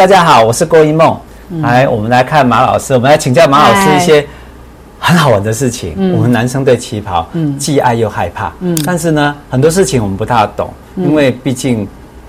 [0.00, 1.14] 大家好，我是郭一梦。
[1.60, 4.26] 来，我们来看马老师，我们来请教马老师一些
[4.98, 5.94] 很好玩的事情。
[6.16, 8.50] 我们男生对旗袍，既爱又害怕。
[8.82, 11.86] 但是呢，很多事情我们不大懂，因为毕竟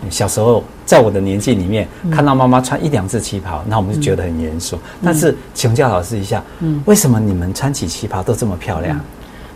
[0.09, 4.77] 小时候在我的年纪里面，看到妈妈穿一两次旗袍，那我们就觉得很严肃。
[5.01, 6.43] 但是请教老师一下，
[6.83, 8.99] 为什么你们穿起旗袍都这么漂亮？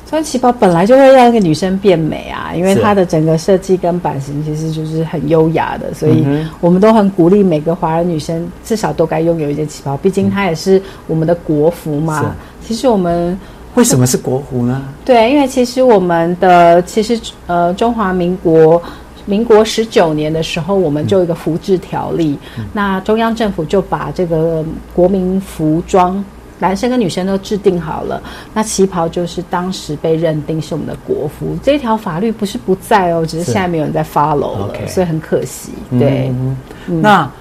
[0.08, 6.24] 穿旗袍本来就会让一个女生变美啊，因为它的整个设计跟版型其实就是很优雅的，所以
[6.62, 12.36] 我们都很鼓励每个华人女生至少都该拥有一件旗袍，毕竟它也是我们的国服嘛。
[12.64, 13.38] 其实我们
[13.74, 14.84] 为什么是国服呢？
[15.04, 18.82] 对，因为其实我们的其实呃中华民国
[19.26, 22.38] 民国十九年的时候，我们就有一个服制条例，
[22.72, 24.64] 那中央政府就把这个
[24.94, 26.24] 国民服装。
[26.66, 28.22] 男生跟女生都制定好了，
[28.54, 31.56] 那旗袍就是当时被认定是我们的国服。
[31.62, 34.88] 这条法律不是不在哦，只是现在没有人在 follow 了，okay.
[34.88, 35.72] 所以很可惜。
[35.92, 36.58] 对，嗯
[36.88, 37.32] 嗯、那。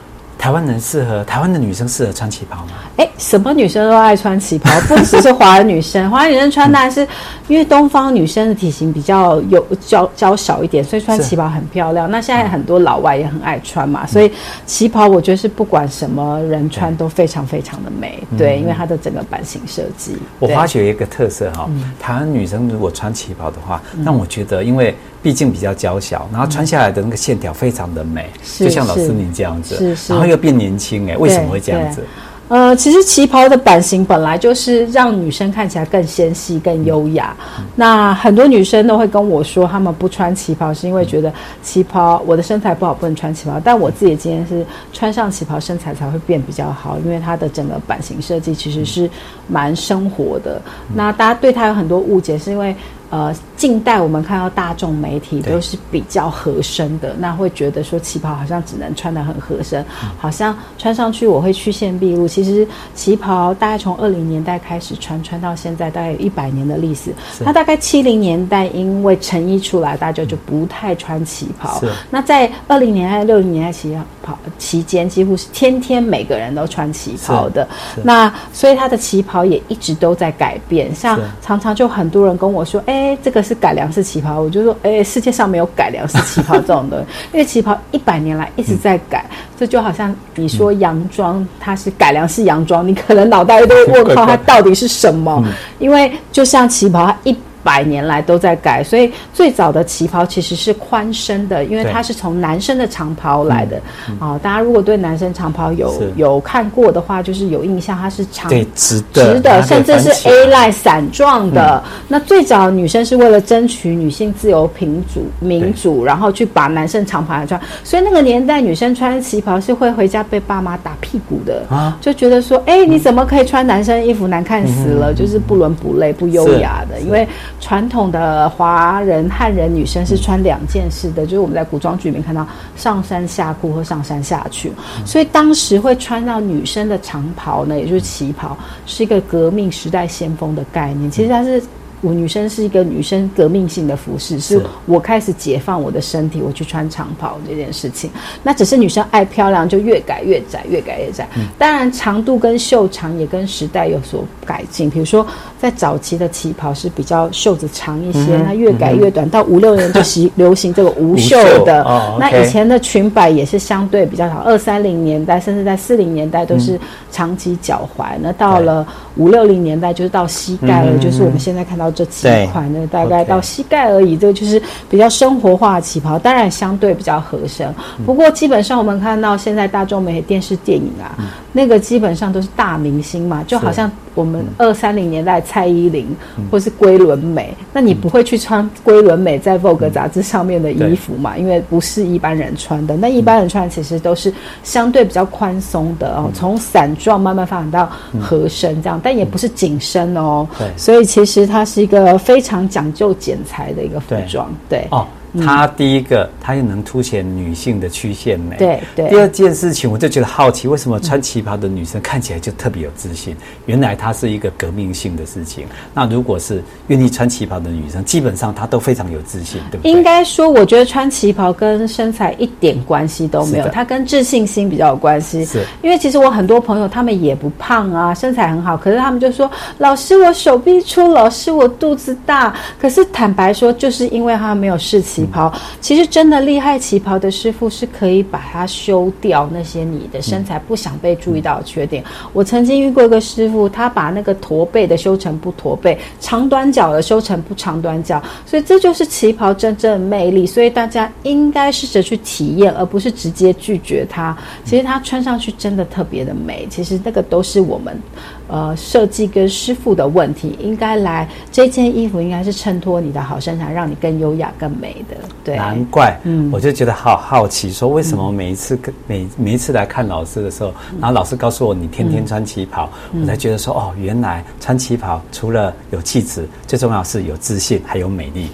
[0.45, 2.73] 台湾人适合台湾的女生适合穿旗袍吗？
[2.99, 6.11] 哎，什么女生都爱穿旗袍， 不只是华人女生。
[6.11, 7.01] 华人女生穿当然是
[7.49, 12.11] 因为东方女生的体型比较有娇娇小一点，所以穿旗袍很漂亮。
[12.11, 14.31] 那现在很多老外也很爱穿嘛，所以
[14.67, 18.23] 旗袍我觉得是不管什么人穿都非常非常的美。
[18.37, 20.15] 对，因为它的整个版型设计。
[20.39, 21.67] 我发觉一个特色哈，
[21.99, 24.95] 台湾女生如果穿旗袍的话，那我觉得因为。
[25.25, 32.05] 毕竟比较娇小，然后穿下来的那个线条非常的美，就像老师您这样子，然后又变年轻哎，为什么会这样子？
[32.49, 37.35] 呃，其实旗袍的版型本来就是让女生看起来更纤细、更优雅。
[37.59, 43.59] 嗯、那很多女生都会跟我说，她们不穿旗袍是因为觉得旗袍我的身材不好，不能穿旗袍。
[43.65, 49.09] 但我自己今天是穿上旗袍，身材才会变比较好，因为它的整个版型设计其实是
[49.49, 50.61] 蛮生活的。
[50.91, 52.77] 嗯、那大家对它有很多误解，是因为。
[53.15, 62.27] 呃，近代我们看到大众媒体都是比较合身的，那会觉得说旗袍好像只能穿得很合身，嗯，好像穿上去我会曲线毕露。
[62.27, 67.15] 其实旗袍大概从二零年代开始穿，穿到现在大概有一百年的历史。
[67.39, 71.81] 那大概七零年代因为成衣出来，大家就不太穿旗袍。
[72.11, 77.69] 那在二零年代、六零年代旗袍期间，几乎是天天每个人都穿旗袍的。
[78.03, 83.04] 那所以它的旗袍也一直都在改变，像常常就很多人跟我说，哎。
[83.05, 95.43] 哎，这个是改良式旗袍，我就说，哎，世界上没有改良式旗袍这种的，因 为旗袍一百年来一直在改，嗯，这就好像你说洋装，它是改良式洋装，你可能脑袋都会问号，它到底是什么？
[95.45, 97.37] 嗯，因为就像旗袍，它一。
[97.65, 103.81] 百年来都在改，所以最早的旗袍其实是宽身的，因为它是从男生的长袍来的。
[104.21, 111.91] 啊、大家如果对男生长袍有有看过的话，就是有印象，它是长直的，直的，甚至是 A line 散状的、嗯。
[112.07, 117.59] 那最早女生是为了争取女性自由、平主、民主，然后去把男生长袍来穿。
[117.83, 124.25] 所以那个年代女生穿旗袍是会回家被爸妈打屁股的啊，就觉得说，哎、欸，你怎么可以穿男生衣服？
[124.27, 127.27] 难看死了，嗯、就是不伦不类、不优雅的，因为。
[127.61, 134.73] 传统的华人汉人女生是穿两件式的，就是我们在古装剧里面看到上山下裤和上山下裙，
[135.07, 138.57] 所以当时会穿到女生的长袍呢，也就是旗袍，
[138.87, 141.11] 是一个革命时代先锋的概念。
[141.11, 141.63] 其实它是。
[142.01, 148.11] 我女生是一个女生革命性的服饰，是我开始解放我的身体，我去穿长袍这件事情。
[148.43, 151.27] 那只是女生爱漂亮，就越改越窄，越改越窄。
[151.57, 154.91] 当然，长度跟袖长也跟时代有所改进。
[154.91, 155.27] 比如说，
[155.59, 161.83] 在早期的旗袍是比较袖子长一些，那越改越短，到五六年就习流行这个无袖的。
[162.21, 166.79] 那以前的裙摆也是相对比较长，二三零年代甚至在四零年代都是
[167.11, 168.05] 长及脚踝。
[168.21, 171.94] 那到了五六零年代就是到膝盖了，就是我们现在看到。
[171.95, 174.17] 这几款呢，大概到膝盖而已。
[174.17, 174.61] 这个就是
[174.91, 177.73] 比较生活化的旗袍，当然相对比较合身。
[178.05, 181.17] 不过基本上我们看到现在大众媒体、电视、电影啊，
[181.53, 186.07] 那个基本上都是大明星嘛，就好像我们二三零年代蔡依林
[186.51, 191.39] 或是龟伦美，那你不会去穿龟伦美在 Vogue 杂志上面的衣服嘛？
[191.39, 192.97] 因为不是一般人穿的。
[192.97, 194.33] 那一般人穿其实都是
[194.65, 197.89] 相对比较宽松的哦，从散状慢慢发展到
[198.21, 200.45] 合身这样，但也不是紧身哦。
[200.59, 201.85] 对，所以其实它是。
[201.85, 205.07] 一个非常讲究剪裁的一个服装，对，对哦。
[205.41, 208.57] 它第一个，它又能凸显女性的曲线美。
[208.57, 209.09] 对对。
[209.09, 213.37] 第二件事情，我就觉得好奇，为什么穿旗袍的女生看起来就特别有自信？
[213.67, 215.67] 原来它是一个革命性的事情。
[215.93, 219.91] 那如果是愿意穿旗袍的女生，基本上她都非常有自信，对不对？
[219.91, 225.45] 应该说，我觉得穿旗袍跟身材一点关系都没有，它跟自信心比较有关系。
[225.45, 225.65] 是。
[225.83, 235.24] 因为其实我很多朋友，他们也不胖啊，身材很好，可是他们就说：“老师，我手臂粗，老师我肚子大。”可是坦白说，就是因为他们没有试旗。
[235.25, 235.51] 旗袍，
[235.81, 242.05] 其实真的厉害旗袍的师傅是可以把它修掉那些你的身材不想被注意到的缺点。
[242.35, 250.47] 我曾经遇过一个师傅，他把那个驼背的修成不驼背，长短脚的修成不长短脚，所以这就是旗袍真正的魅力。
[250.47, 254.37] 所以大家应该试着去体验，而不是直接拒绝它。
[254.65, 256.67] 其实它穿上去真的特别的美。
[256.69, 257.99] 其实那个都是我们。
[258.47, 265.17] 呃，设计跟师傅的问题，应该来这件衣服应该是衬托你的好身材，让你更优雅、更美的。
[265.43, 278.49] 对，难怪，嗯，我就觉得好好奇，说为什么每一次跟每每一次来看老师的时候，嗯、然后老师告诉我你天天穿旗袍，嗯、我才觉得说哦，原来穿旗袍除了有气质，最重要是有自信，还有美丽。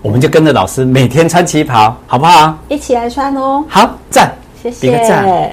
[0.00, 2.56] 我们就跟着老师每天穿旗袍，好不好？
[2.68, 3.64] 一起来穿哦。
[3.68, 4.32] 好，赞，
[4.62, 5.50] 谢谢。